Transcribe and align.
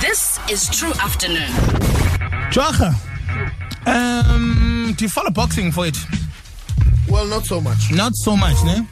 This 0.00 0.38
is 0.48 0.68
True 0.68 0.92
Afternoon. 1.00 1.50
Chacha, 2.52 2.94
um, 3.84 4.94
do 4.96 5.04
you 5.04 5.08
follow 5.08 5.30
boxing 5.30 5.72
for 5.72 5.86
it? 5.88 5.96
Well, 7.10 7.26
not 7.26 7.44
so 7.46 7.60
much. 7.60 7.90
Not 7.92 8.14
so 8.14 8.36
much, 8.36 8.54
ne? 8.64 8.86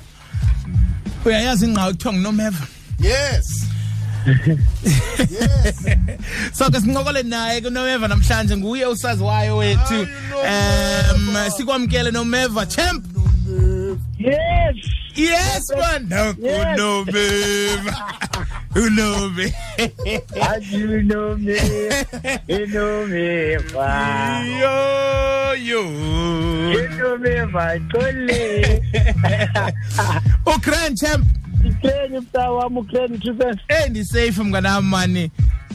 our 1.78 1.92
tongue, 1.92 2.22
no 2.22 2.30
ngunomeva 2.30 2.72
yes 2.98 3.46
so 6.56 6.66
ke 6.70 6.78
sincokole 6.82 7.22
naye 7.24 7.60
kunomeva 7.60 8.08
namhlanje 8.12 8.54
nguye 8.56 8.86
usaziwayo 8.94 9.56
wethu 9.56 10.08
ah, 10.34 11.12
um 11.12 11.24
sikwamkele 11.56 12.10
nomeva 12.16 12.64
champ 12.74 13.04
yes 14.18 14.76
yes 15.14 15.70
man 15.76 16.08
nakunomeva 16.08 17.92
yes. 17.92 18.25
who 18.76 18.90
know 18.90 19.12
know 19.12 19.28
me? 19.38 19.48
How 19.48 20.56
you 20.56 20.88
me? 20.98 21.00
You 22.52 22.66
know 22.66 23.06
me, 23.12 23.56
fa. 23.72 24.42
Yo 24.60 25.52
yo. 25.68 25.80
You 26.74 26.84
know 26.98 27.14
me, 27.24 27.32
my 27.56 27.72
colleague. 27.88 28.84
Ukraine 30.54 30.94
champ. 31.00 31.24
Ukraine 31.70 32.10
if 32.20 32.26
that 32.34 32.48
was 32.56 32.70
Ukraine 32.80 33.16
Trifes. 33.22 33.60
Eh 33.70 33.86
ndi 33.90 34.04
safe 34.04 34.40
mnganami 34.44 34.88
mani. 34.88 35.30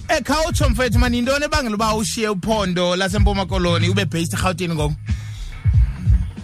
Ekhawutsho 0.08 0.66
eh, 0.66 0.72
mfethu 0.72 0.99
mani 0.99 1.18
yintoni 1.18 1.46
ebangela 1.46 1.76
uba 1.76 1.96
ushiye 1.96 2.30
uphondo 2.30 2.96
lasempuma 2.96 3.46
koloni 3.48 3.90
ube 3.90 4.05
based 4.05 4.34
erhawutini 4.34 4.76
ngoku 4.76 4.96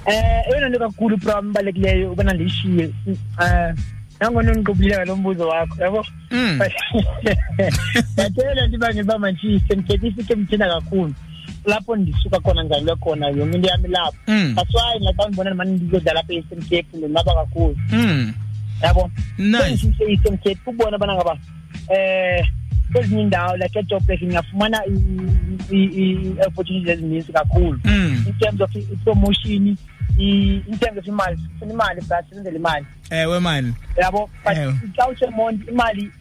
um 0.08 0.22
eyona 0.54 0.70
nto 0.70 0.80
kakhulu 0.80 1.18
pram 1.18 1.50
ibalulekileyo 1.50 2.12
ubana 2.12 2.34
ndiyishiye 2.34 2.86
um 3.08 3.76
nangona 4.20 4.52
undiqubuleka 4.52 5.06
lo 5.06 5.16
mbuzo 5.16 5.48
wakho 5.48 5.76
yabo 5.84 6.02
bathela 8.18 8.68
ndibangela 8.68 9.04
uba 9.04 9.18
mantshiye 9.20 9.76
ndikhethe 9.76 10.08
ifike 10.08 10.34
mthina 10.36 10.66
kakhulu 10.74 11.14
lapho 11.70 11.92
ndisuka 11.96 12.38
khona 12.40 12.62
ndizalwe 12.64 12.94
khona 13.04 13.26
yonke 13.38 13.56
into 13.58 13.70
yami 13.70 13.90
lapho 13.96 14.18
that's 14.56 14.74
why 14.76 14.92
naxa 15.06 15.24
ndibona 15.28 15.50
ndimane 15.52 15.72
ndizodlala 15.78 16.20
apha 16.22 16.34
e-eastern 16.34 16.62
cape 16.70 16.90
ndonwaba 16.98 17.32
kakhulu 17.40 17.76
yabo 18.84 19.04
ndise-eastern 19.38 20.38
cape 20.44 20.60
kubona 20.66 20.98
ubana 20.98 21.14
ngaba 21.16 21.34
um 21.94 22.46
kwezinye 22.94 23.22
indawo 23.22 23.58
like 23.58 23.80
ejobek 23.80 24.20
ngingafumana 24.24 24.82
i-opportunities 25.72 26.90
ezininzi 26.90 27.32
kakhulu 27.34 27.80
in 28.28 28.34
terms 28.40 28.62
of 28.62 28.72
ipromotion 28.76 29.78
intengo 30.18 31.00
imali 31.06 31.38
sifuna 31.38 31.74
imali 31.74 32.02
but 32.02 32.30
senzele 32.30 32.58
imali 32.58 32.86
ewe 33.10 33.40
mani 33.40 33.74
yabo 33.98 34.30
but 34.44 34.56
xa 34.98 35.08
usemonti 35.10 35.70
imali 35.72 36.12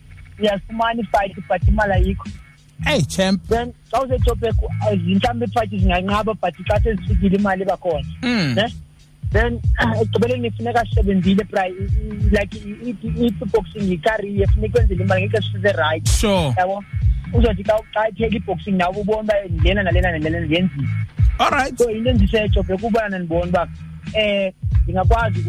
uyafumana 0.41 1.01
ifayithi 1.01 1.43
but 1.49 1.69
imali 1.69 1.93
ayikho 1.93 2.29
eyi 2.87 3.03
champ 3.03 3.43
then 3.49 3.73
xa 3.91 4.03
usetopek 4.03 4.55
eh, 4.91 5.01
mhlawumbi 5.05 5.45
ifayithi 5.45 5.79
zinganqaba 5.79 6.35
but 6.35 6.55
xa 6.69 6.81
sezifikile 6.81 7.37
imali 7.37 7.63
ibakhona 7.63 8.07
hmm. 8.21 8.55
ne 8.55 8.73
then 9.33 9.61
ekugqibeleni 9.95 10.51
funeka 10.51 10.81
asebenzile 10.81 11.47
like 12.41 12.57
i-boxing 12.87 13.91
yikariye 13.91 14.47
funeka 14.47 14.73
kwenzela 14.79 15.05
imali 15.05 15.27
ngexesha 15.29 15.53
siserayithi 15.59 16.11
sure 16.11 16.55
yabo 16.59 16.85
uzothi 17.33 17.65
xa 17.65 18.09
iphela 18.09 18.37
iboxing 18.37 18.77
nawe 18.77 18.97
ubona 19.01 19.21
uba 19.23 19.63
lena 19.65 19.83
nalena 19.83 20.13
nalena 20.13 20.41
ndiyenzile 20.41 20.89
all 21.39 21.51
right 21.51 21.79
so 21.79 21.91
into 21.91 22.09
endisejo 22.11 22.63
bekubana 22.63 23.09
nandibona 23.09 23.47
uba 23.49 23.69
eh 24.13 24.53
ngingakwazi 24.87 25.41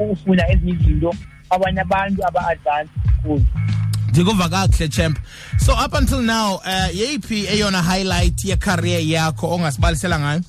ukufuna 0.00 0.42
ezinye 0.52 0.72
izinto 0.72 1.10
abanye 1.50 1.80
abantu 1.80 2.20
aba-advance 2.28 2.90
kuzo 3.22 3.44
ndikuva 4.10 4.48
kakuhle 4.48 4.88
champ 4.88 5.18
so 5.58 5.74
up 5.74 5.94
until 5.94 6.22
now 6.22 6.54
uh, 6.62 6.88
yeyiphi 6.94 7.46
eyona 7.50 7.82
highlight 7.82 8.38
yecareer 8.44 9.02
yakho 9.08 9.46
ongasibalisela 9.54 10.16
ngayo 10.22 10.40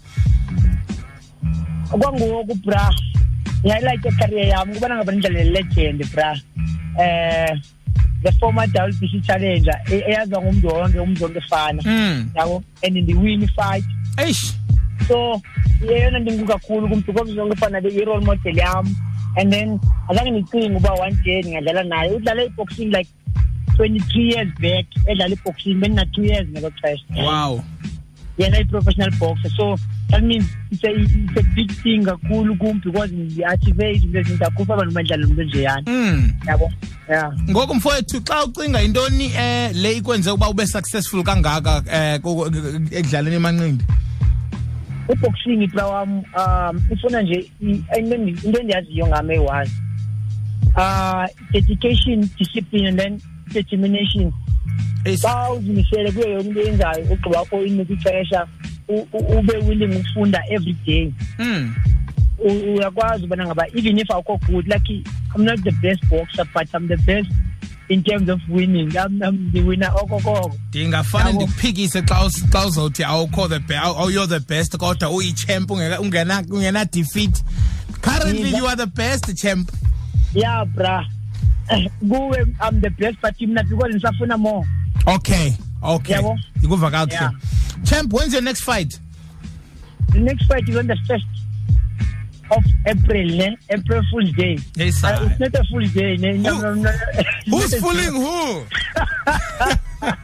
okwangoku 1.91 2.55
bra 2.61 2.85
i-highlight 3.65 4.05
yecareer 4.05 4.47
yami 4.53 4.73
kubana 4.75 4.95
ngaba 4.97 5.11
ndidlale 5.11 5.43
legend 5.43 5.99
bra 6.13 6.37
eh 7.01 7.53
the 8.23 8.31
former 8.31 8.67
WBC 8.67 9.25
challenger 9.25 9.77
e-, 9.89 10.03
eyaziwa 10.07 10.41
ngumntu 10.41 10.67
wonke 10.67 10.99
umntu 10.99 11.23
wonke 11.23 11.41
fana 11.41 11.81
hmm. 11.83 12.29
yabo 12.35 12.63
and 12.85 12.97
ndiwin 12.97 13.47
fight 13.55 13.85
eish 14.17 14.53
so 15.07 15.41
yeyona 15.89 16.19
nto 16.19 16.31
inkulu 16.31 16.47
kakhulu 16.47 16.89
kum 16.89 17.03
because 17.07 17.31
zonke 17.35 17.53
ufanabe 17.53 17.89
i-role 17.89 18.25
model 18.25 18.57
yam 18.57 18.95
and 19.37 19.53
then 19.53 19.79
azange 20.09 20.31
ndicinge 20.31 20.77
uba 20.77 20.93
one 20.93 21.15
day 21.23 21.41
ndingadlala 21.41 21.83
naye 21.83 22.09
udlale 22.11 22.45
i-boxing 22.45 22.89
like 22.93 23.09
twenty-three 23.75 24.29
years 24.33 24.49
back 24.59 24.85
edlala 25.05 25.33
i-boxing 25.35 25.75
bendina-two 25.79 26.23
years 26.25 26.47
ngelo 26.49 26.69
xesha 26.81 27.23
wow 27.25 27.63
yena 28.37 28.59
i-professional 28.59 29.11
boxer 29.19 29.51
so 29.57 29.77
that 30.09 30.23
means 30.23 30.45
it's 30.71 30.83
a, 30.83 30.91
it's 30.93 31.37
a 31.37 31.43
big 31.55 31.71
thing 31.83 32.05
kakhulu 32.05 32.55
kum 32.57 32.79
because 32.83 33.11
ndiachieve 33.13 33.91
izinto 33.91 34.19
ezinto 34.19 34.45
kakhulu 34.45 34.65
faba 34.65 34.85
nomandlalo 34.85 35.27
mntu 35.27 35.43
njeyana 35.43 35.91
hmm. 35.91 36.31
yabo 36.47 36.71
ya 37.09 37.33
ngoku 37.49 37.75
mfowethu 37.75 38.21
xa 38.23 38.43
ucinga 38.45 38.81
yintoni 38.81 39.25
um 39.25 39.31
eh, 39.41 39.71
le 39.73 39.97
ikwenze 39.97 40.31
uba 40.31 40.49
ube 40.49 40.67
successful 40.67 41.23
kangaka 41.23 41.77
um 41.79 42.85
ekudlaleni 42.91 43.35
emanqindi 43.35 43.85
uboxing 45.09 45.67
wam 45.75 46.23
um 46.35 46.75
ifuna 46.91 47.21
nje 47.21 47.51
into 47.61 48.59
endiyaziyo 48.59 49.07
ngam 49.07 49.31
eyi-one 49.31 49.69
uh, 50.77 51.25
dedication 51.51 52.29
discipline 52.37 52.87
and 52.87 52.99
then 52.99 53.21
determination 53.53 54.31
xa 55.17 55.51
uzimisele 55.51 56.11
kuyo 56.11 56.39
into 56.39 56.59
ugqiba 57.13 57.45
kho 57.45 57.65
inika 57.65 57.93
ixesha 57.93 58.47
ube 59.13 59.57
willing 59.67 59.95
ukufunda 59.97 60.43
every 60.49 60.73
day 60.85 61.11
hmm. 61.37 61.73
uyakwazi 62.39 63.23
ubana 63.25 63.45
ngaba 63.45 63.67
even 63.75 63.97
if 63.99 64.11
awukho 64.11 64.39
good 64.47 64.67
like 64.67 64.93
i'm 65.35 65.43
not 65.43 65.59
the 65.61 65.71
best 65.71 66.05
boxer 66.09 66.45
but 66.53 66.67
i'm 66.73 66.87
the 66.87 66.97
best 66.97 67.29
in 67.89 68.03
terms 68.03 68.27
of 68.29 68.39
winning 68.49 68.95
i'm, 68.97 69.21
I'm 69.23 69.51
the 69.51 69.61
winner 69.63 69.87
okokoko 69.95 70.53
ndingafane 70.69 71.33
ndikuphikise 71.33 72.03
xa 72.51 72.65
uzawuthi 72.65 73.03
awukho 73.03 73.47
the 73.47 73.61
you're 74.13 74.27
the 74.27 74.39
best 74.39 74.77
kodwa 74.77 75.09
uyi-champ 75.09 75.71
ungena-defeat 75.71 77.41
currently 78.01 78.55
you 78.57 78.65
are 78.67 78.75
the 78.75 78.85
best 78.87 79.33
champ 79.37 79.71
yeah 80.33 80.65
bra 80.65 81.05
Go, 82.07 82.33
i'm 82.61 82.81
the 82.81 82.89
best 82.97 83.17
but 83.21 83.39
you're 83.39 83.49
not. 83.51 83.65
mna 83.65 83.93
because 83.93 84.27
no 84.27 84.37
more 84.37 84.63
okay 85.07 85.53
okay 85.83 86.17
ndikuva 86.55 86.91
kakuhle 86.91 87.31
champ 87.85 88.13
when's 88.13 88.33
your 88.33 88.41
next 88.43 88.61
fight 88.63 88.99
the 90.11 90.19
next 90.19 90.45
fight 90.47 90.67
is 90.69 90.75
on 90.75 90.87
the 90.87 90.95
first 91.07 91.23
of 92.51 92.63
April, 92.85 93.27
ne? 93.29 93.57
April 93.69 94.01
Fool's 94.11 94.31
Day. 94.33 94.59
Yes, 94.75 95.01
Uh, 95.03 95.27
it's 95.29 95.39
not 95.39 95.55
a 95.55 95.63
Fool's 95.69 95.93
Day. 95.93 96.17
Ne? 96.17 96.33
No, 96.37 96.57
no, 96.61 96.73
no. 96.73 96.91
Who's 97.49 97.79
fooling 97.79 98.11
who? 98.13 98.63
not 100.01 100.17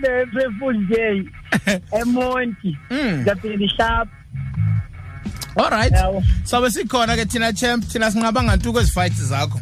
the 0.00 0.20
April 0.22 0.50
Fool's 0.58 0.88
Day. 0.90 1.24
A 1.92 2.04
month. 2.06 2.56
Mm. 2.90 3.24
That 3.24 3.44
is 3.44 3.58
the 3.58 3.68
sharp. 3.76 4.08
Alright. 5.56 5.92
Sabe 6.48 6.70
sikhona 6.72 7.14
ke 7.20 7.28
thina 7.28 7.52
champ 7.52 7.84
thina 7.84 8.08
sinqaba 8.10 8.42
ngantuko 8.46 8.80
ezifights 8.80 9.22
zakho. 9.30 9.60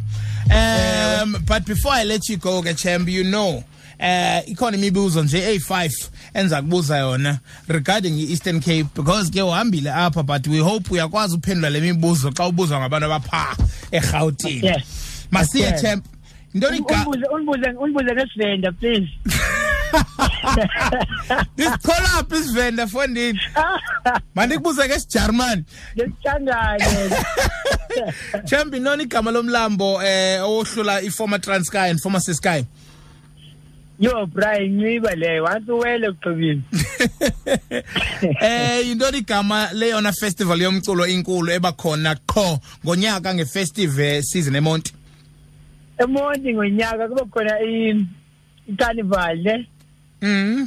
Um 0.49 1.35
but 1.45 1.63
before 1.65 1.91
I 1.93 2.05
let 2.05 2.29
you 2.29 2.37
go 2.37 2.61
get 2.61 2.77
champ 2.77 3.09
you 3.09 3.23
know 3.25 3.63
eh 4.01 4.41
ikhona 4.47 4.77
imibuzo 4.77 5.23
nje 5.23 5.39
eyi5 5.51 5.91
enza 6.33 6.61
kubuza 6.61 6.97
yona 6.97 7.39
regarding 7.67 8.09
iEastern 8.17 8.59
Cape 8.59 8.83
because 8.95 9.29
ke 9.29 9.35
uhambile 9.45 9.93
apha 9.93 10.23
but 10.25 10.47
we 10.47 10.57
hope 10.59 10.85
uyakwazi 10.91 11.35
uphendula 11.37 11.69
lemibuzo 11.69 12.31
xa 12.33 12.47
ubuzwa 12.49 12.79
ngabantu 12.81 13.05
abapha 13.05 13.55
eGauteng 13.91 14.81
masiye 15.31 15.77
champ 15.81 16.05
ntoni 16.53 16.79
umbuze 16.79 17.25
umbuze 17.29 17.69
umbuze 17.79 18.11
ngesivenda 18.15 18.71
please 18.71 19.05
this 21.55 21.73
call 21.85 22.05
up 22.19 22.33
is 22.33 22.51
vendor 22.57 22.87
fondini 22.89 23.37
mandikubuze 24.35 24.87
ke 24.89 24.97
sijarman 24.99 25.61
ngesithandane 25.95 27.15
champion 28.49 28.81
noni 28.83 29.03
igama 29.03 29.31
lomlambo 29.31 30.01
eh 30.03 30.41
owohlula 30.43 31.01
i 31.01 31.09
former 31.11 31.37
Transkei 31.39 31.89
and 31.89 32.01
former 32.01 32.19
Seskai 32.19 32.65
Yo 34.01 34.25
Brian 34.25 34.77
Nyiba 34.77 35.15
leyo 35.15 35.43
wathi 35.43 35.71
wele 35.71 36.11
kuqhubile. 36.11 36.61
Eh 38.41 38.87
yintoni 38.87 39.17
igama 39.17 39.69
leyona 39.77 40.11
festival 40.19 40.59
yomculo 40.63 41.05
inkulu 41.13 41.49
ebakhona 41.57 42.11
qho 42.31 42.47
ngonyaka 42.83 43.29
ngefestive 43.35 44.07
season 44.29 44.55
eMonti? 44.59 44.91
eMonti 46.01 46.49
ngonyaka 46.55 47.03
kuba 47.09 47.23
khona 47.33 47.53
i 47.69 47.73
carnival 48.79 49.35
ne. 49.45 49.55
Mhm. 50.25 50.59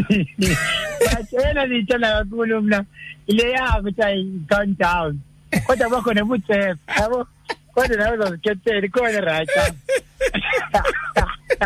Bathena 1.02 1.62
lithanda 1.70 2.08
kakhulu 2.18 2.56
mina 2.64 2.80
ile 3.30 3.44
yabo 3.56 3.88
tayi 3.98 4.20
countdown. 4.50 5.12
Kodwa 5.66 5.86
bakhona 5.92 6.22
ubutsefa 6.22 6.78
yabo. 6.98 7.18
Kodwa 7.74 7.96
nawe 7.98 8.14
uzozikhethela 8.18 8.86
khona 8.94 9.20
right. 9.28 9.50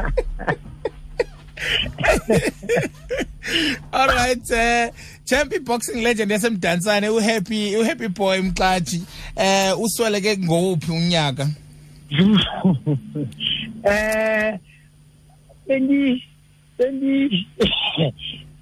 all 3.93 4.09
right 4.09 4.41
uh, 4.51 4.91
champi 5.27 5.59
boxing 5.59 6.03
legend 6.03 6.31
yasemdansane 6.31 7.09
uhappy 7.09 7.75
uhappy 7.81 8.09
boy 8.21 8.39
mxathi 8.49 9.01
eh 9.37 9.77
uh, 9.77 9.83
usweleke 9.85 10.33
ngowuphi 10.47 10.93
unyaka 10.99 11.47
eh 13.85 14.59
endi 15.77 16.03
endi 16.79 17.47
2013 17.59 18.13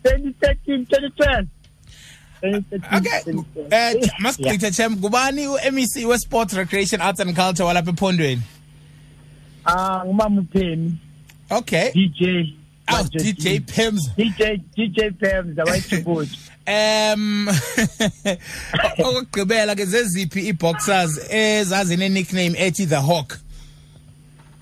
2012 0.05 1.47
Okay. 2.43 2.65
Eh 3.71 3.97
uh, 3.97 3.99
masigqithe 4.25 4.71
champ 4.77 4.95
kubani 5.03 5.43
uMEC 5.55 5.95
weSports 6.11 6.55
Recreation 6.61 7.01
Arts 7.07 7.21
and 7.25 7.33
Culture 7.41 7.65
walapha 7.69 7.91
ePhondweni? 7.95 8.43
Ah 9.73 10.01
ngumama 10.07 10.41
uPheni. 10.45 10.89
Okay. 11.51 11.93
DJ. 11.95 12.55
Oh, 12.93 13.07
DJ 13.13 13.59
Pems. 13.67 14.09
DJ 14.17 14.63
DJ 14.77 15.11
Pems 15.19 15.57
awayithubuthi. 15.59 16.37
Um 16.67 17.49
okugqibela 19.03 19.75
ke 19.75 19.85
zeziphi 19.87 20.45
iboxers 20.53 21.17
ezazine 21.31 22.09
nickname 22.11 22.55
ethi 22.57 22.87
the 22.87 22.97
hawk? 23.01 23.39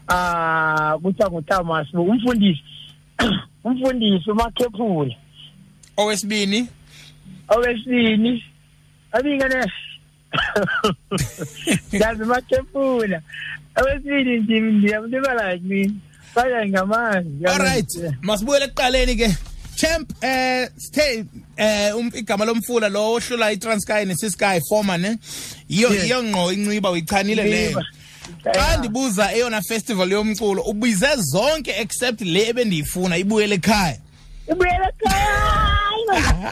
Ah 0.08 0.96
kuthiwa 1.02 1.30
nguThomas 1.30 1.92
umfundisi. 1.92 2.62
Umfundisi 3.64 4.30
uMakephula. 4.30 5.14
Owesibini? 5.96 6.68
Owesibini. 7.48 8.44
Abingane. 9.12 9.64
Yazi 11.92 12.22
uMakephula. 12.22 13.20
Owesibini 13.76 14.36
nje 14.38 14.60
ndiyamlibala 14.60 15.58
kimi. 15.58 15.98
saya 16.34 16.66
ngamanje 16.66 17.44
alright 17.48 17.90
masibuyele 18.24 18.66
ekuqaleni 18.68 19.14
ke 19.16 19.28
champ 19.76 20.06
eh 20.22 20.68
stay 20.76 21.24
eh 21.56 21.90
igama 22.14 22.44
lomfula 22.44 22.88
lo 22.88 23.14
ohlula 23.14 23.52
iTranskei 23.52 24.04
neSiskai 24.06 24.60
former 24.68 24.98
ne 24.98 25.16
iyo 25.68 25.88
iyo 26.04 26.22
ngqo 26.22 26.52
incwiba 26.52 26.90
uyichanile 26.90 27.44
leyo 27.44 27.82
xa 28.44 28.76
ndibuza 28.76 29.32
eyona 29.32 29.60
festival 29.68 30.10
yomculo 30.12 30.62
ubize 30.62 31.16
zonke 31.32 31.70
except 31.78 32.20
le 32.20 32.48
ebendiyifuna 32.50 33.16
ibuyele 33.16 33.54
ekhaya 33.60 33.96
ibuyele 34.52 34.86
ekhaya 34.92 35.34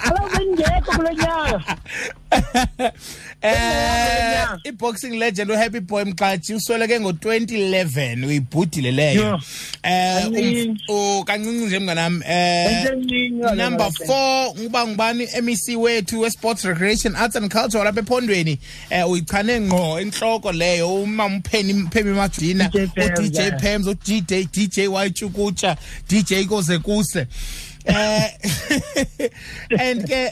alawengekho 0.06 0.92
kulo 0.96 1.10
nyaka 1.18 1.60
eh 3.42 4.25
i-boxing 4.66 5.18
legend 5.18 5.50
uhappy 5.50 5.78
boy 5.80 6.04
mxaji 6.04 6.54
usweleke 6.54 6.98
ngo-2011 7.00 8.24
uyibhudile 8.26 8.92
leyo 8.92 9.40
um 9.84 11.24
kancinci 11.24 11.64
nje 11.66 11.78
mnganami 11.78 12.16
um 12.16 13.56
number 13.56 13.90
four 14.06 14.52
nguba 14.60 14.86
ngubani 14.86 15.28
mec 15.42 15.58
wethu 15.78 16.20
we-sports 16.20 16.64
recreation 16.64 17.16
arts 17.16 17.36
and 17.36 17.52
culture 17.52 17.84
lapha 17.84 18.00
ephondweni 18.00 18.52
um 18.90 18.96
eh, 18.96 19.10
uyichane 19.10 19.60
ngqo 19.60 20.00
intloko 20.00 20.52
leyo 20.52 20.94
umam 21.02 21.42
uphemi 21.86 22.12
madina 22.12 22.70
udj 23.18 23.40
pems 23.60 23.86
udj 23.86 24.10
dj 24.52 24.88
wayitshukutsha 24.88 25.76
dj 26.08 26.44
koze 26.46 26.78
kuse 26.78 27.26
um 27.88 28.24
and 29.90 30.06
ke 30.08 30.30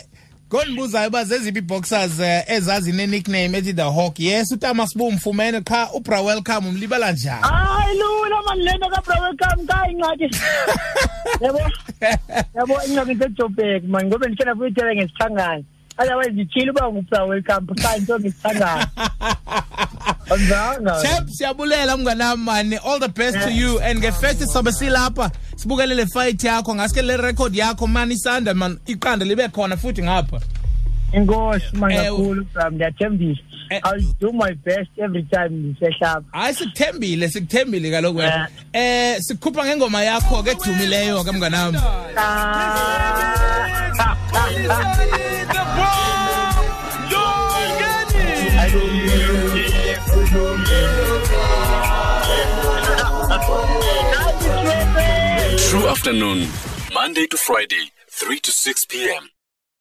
Konbuzayo 0.48 1.10
bazezibi 1.10 1.60
boxers 1.60 2.18
eh, 2.20 2.44
ezazi 2.48 2.92
ne 2.92 3.06
nickname 3.06 3.48
ethi 3.58 3.72
the 3.74 3.82
Hawk. 3.82 4.18
Yes, 4.18 4.52
uThomas 4.52 4.94
Bomfumene 4.96 5.64
cha 5.66 5.88
uBra 5.94 6.20
welcome 6.22 6.68
umlibala 6.68 7.12
njani? 7.12 7.42
Hayi 7.42 7.98
lula 7.98 8.42
man 8.46 8.58
lento 8.58 8.86
kaBra 8.90 9.20
welcome 9.22 9.66
ka 9.66 9.88
incwadi. 9.88 10.28
Yebo. 11.40 11.70
Yebo 12.54 12.84
incwadi 12.84 13.16
sejobhek 13.18 13.84
man 13.88 14.06
ngobe 14.06 14.28
ngitshela 14.28 14.54
futhi 14.54 14.74
tele 14.74 14.94
ngesithangana. 14.96 15.62
Otherwise 15.98 16.32
ngichile 16.32 16.70
uba 16.70 16.86
nguBra 16.92 17.24
welcome 17.24 17.74
cha 17.82 17.96
into 17.96 18.18
ngisithangana. 18.20 18.88
Anzanga. 20.30 21.02
Champ 21.02 21.28
siyabulela 21.30 21.96
mnganami 21.96 22.44
man. 22.44 22.74
All 22.84 22.98
the 22.98 23.08
best 23.08 23.40
to 23.42 23.50
you 23.52 23.78
and 23.80 23.98
ngefesti 23.98 24.46
sobe 24.46 24.72
silapha. 24.72 25.30
sibukelele 25.56 26.06
fight 26.06 26.44
yakho 26.44 26.74
ngaske 26.74 27.02
le 27.02 27.16
record 27.16 27.54
yakho 27.56 27.86
mani 27.86 28.14
isanda 28.14 28.54
man 28.54 28.78
iqanda 28.86 29.24
libe 29.24 29.48
khona 29.48 29.76
futhi 29.76 30.02
ngapha 30.02 30.40
inkosi 31.12 31.66
mangakhulu 31.76 32.42
eh, 32.42 32.48
sam 32.62 32.74
ndiyathembisa 32.74 33.40
eh, 33.70 33.80
i'll 33.96 34.06
do 34.20 34.32
my 34.32 34.52
best 34.54 34.90
every 35.06 35.22
time 35.22 35.48
ndisehlapha 35.52 36.24
hayi 36.32 36.54
sikuthembile 36.54 37.28
sikuthembile 37.28 37.90
kaloku 37.90 38.18
wena 38.18 38.48
um 38.48 38.64
eh. 38.72 39.16
sikukhupha 39.20 39.64
ngengoma 39.66 40.02
yakho 40.02 40.42
ke 40.42 40.50
edumileyo 40.50 41.24
ke 41.24 41.32
mnganami 41.32 41.78
ah. 42.16 42.90
afternoon, 55.94 56.48
Monday 56.92 57.26
to 57.28 57.36
Friday, 57.36 57.92
3 58.10 58.40
to 58.40 58.50
6 58.50 58.86
p.m. 58.86 59.33